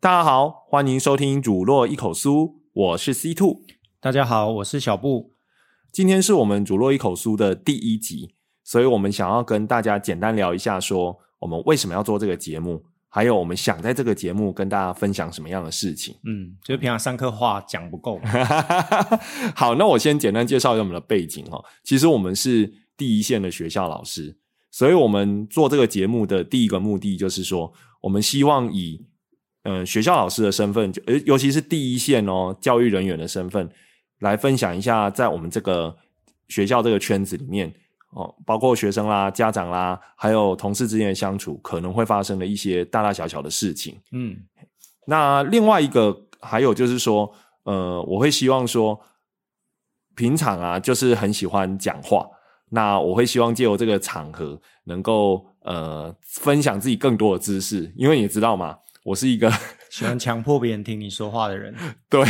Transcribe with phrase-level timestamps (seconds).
[0.00, 2.30] 大家好，欢迎收听《乳酪一口酥》，
[2.72, 3.62] 我是 C Two。
[3.98, 5.32] 大家好，我是小布。
[5.90, 16.14] 今天是我们《乳酪一口酥》的第一集，所以我们想要跟大家简单聊一下，说我们为什么要做这个节目，还有我们想在这个节目跟大家分享什么样的事情。
[16.24, 18.20] 嗯，就是平常上课话 讲不够。
[19.56, 21.60] 好，那我先简单介绍一下我们的背景哈。
[21.82, 24.38] 其实我们是第一线的学校老师，
[24.70, 27.72] 所以我们做这个节目的第一个目的就是说，
[28.02, 29.04] 我们希望以
[29.68, 33.68] 嗯学校老师的身份，呃，尤其是第一线哦教育人员的身份。
[34.20, 35.96] 来分享一下，在我们这个
[36.48, 37.72] 学校这个圈子里面，
[38.10, 43.96] 哦，包括学生啦、家长啦，还有同事之间的相处，可能会发生的一些大大小小的事情。
[44.10, 44.36] 嗯，
[45.06, 49.00] 那另外一个还有就是说，呃，我会希望说，
[50.16, 52.26] 平常啊，就是很喜欢讲话，
[52.70, 58.76] 那我会希望借由这个场合，能够呃分享自己更多的知识，因为你知道吗？
[59.08, 59.50] 我是一个
[59.90, 61.74] 喜欢强迫别人听你说话的人，
[62.10, 62.24] 对，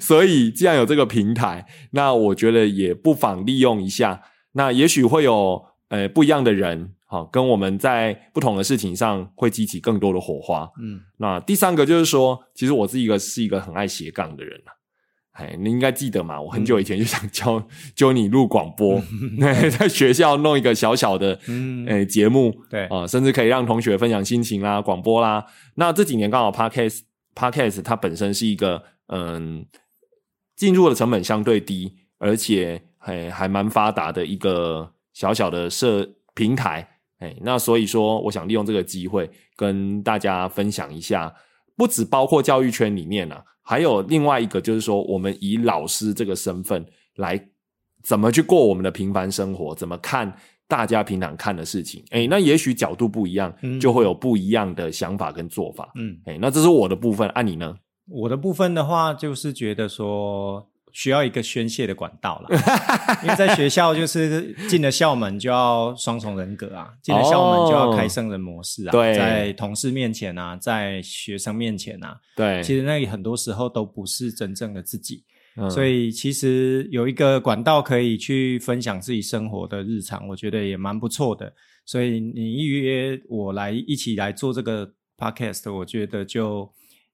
[0.00, 4.22] 所以既然有这个平台，那我觉得也不妨利用一下。
[4.52, 10.68] 那也许会有呃不一样的人，好，跟我们在不同的事情上会激起更多的火花。
[10.80, 14.60] 嗯，那第三个就是说，其实我是一个是一个很爱斜杠的人
[15.40, 16.38] 哎，你应该记得嘛？
[16.40, 19.00] 我很久以前就想教教你录广播，
[19.78, 21.38] 在学校弄一个小小的
[21.86, 25.44] 诶节目，对啊，甚至可以让同学分享心情啦，广播啦。
[25.76, 27.00] 那这几年刚好 podcast
[27.34, 29.64] podcast 它本身是一个嗯，
[30.56, 36.86] 进入的成本相对低，而且还还蛮发达的一个小小的社平台。
[37.18, 41.32] 哎，那所以说，我想利用这个机会跟大家分享一下，
[41.80, 43.42] 不只包括教育圈里面啊。
[43.62, 46.84] 还有另外一个，就是说，我们以老师这个身份
[47.16, 47.42] 来
[48.02, 50.30] 怎么去过我们的平凡生活，怎么看
[50.68, 52.04] 大家平常看的事情？
[52.10, 53.50] 哎，那也许角度不一样，
[53.80, 55.90] 就会有不一样的想法跟做法。
[55.94, 57.74] 嗯，哎，那这是我的部分，按你呢？
[58.06, 60.66] 我的部分的话，就是觉得说。
[60.92, 62.58] 需要一个宣泄的管道了，
[63.22, 75.24] 因为在学校就是进了校门就要双重人格啊，进了校门就要开圣人模式啊，在同事面前啊，在学生面前啊，对，其实那里很多时候都不是真正的自己，
[75.70, 81.52] 所以其实有一个管道可以去分享自己生活的日常，我觉得也蛮不错的。
[81.86, 86.70] 所以你预约我来一起来做这个 podcast，我觉得就。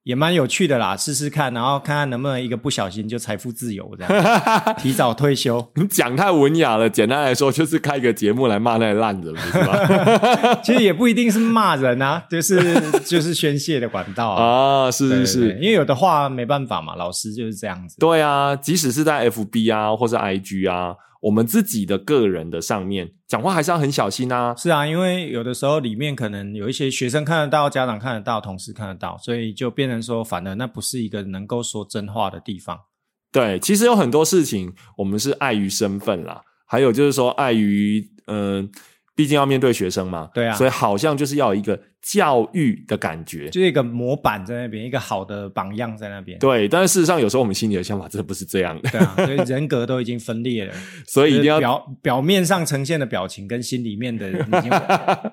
[0.06, 4.22] 也蛮有趣的啦，试试看，然后看看能不能一个不小心就财富自由这样，
[4.78, 5.68] 提早退休。
[5.74, 10.54] 你讲太文雅了，简单来说就是开个节目来骂那些烂人，是吧？
[10.62, 14.88] 其实也不一定是骂人啊，就是 就是宣泄的管道啊。
[14.92, 17.96] 是是是，因为有的话没办法嘛，老师就是这样子。
[17.98, 20.94] 对啊，即使是在 FB 啊，或是 IG 啊。
[21.26, 24.54] 我们自己的个人的上面讲话还是要很小心啊。
[24.54, 32.78] 是啊，因为有的时候里面可能有一些学生看得到，家长看得到，同事看得到，所以就变成说，反而那不是一个能够说真话的地方。
[33.32, 38.70] 对，其实有很多事情，我们是碍于身份啦，还有就是说碍于嗯。
[39.16, 46.38] 毕竟要面对学生嘛，对啊，所以好像就是要有一个教育的感觉，就是一个模板在那边，一个好的榜样在那边。
[46.38, 50.74] 对，但是事实上有时候我们心里的想法真的不是这样的，对啊，所以人格都已经分裂了，
[51.08, 54.70] 所以一定要表表面上呈现的表情跟心里面的已经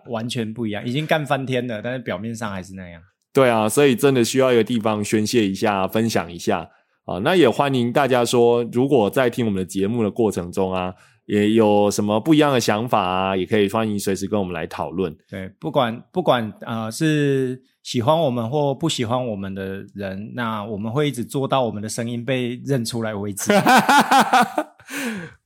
[0.05, 3.01] 完全不一样， 已经干翻天了，但是表面上还是那样。
[3.33, 6.69] 对啊，所以真的需要一个地方宣泄一下，分享一下
[7.03, 7.19] 啊。
[7.21, 10.93] 那也欢迎大家说，如果在听我们的节目的过程中啊。
[11.25, 13.35] 也有什么不一样的想法啊？
[13.35, 15.15] 也可以欢迎随时跟我们来讨论。
[15.29, 23.53] 对，不管不管呃是喜欢我们或不喜欢我们的人，那我们会一直做到我们的声音被认出来为止。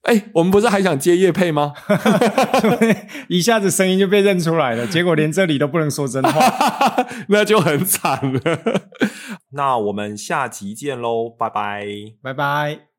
[0.01, 1.73] 哎，我们不是还想接叶配吗？
[3.29, 8.39] 一下子声音就被认出来了，结果连这里都不能说真话， 那就很惨了。
[9.51, 11.85] 那我们下集见喽，拜拜，
[12.23, 12.96] 拜拜。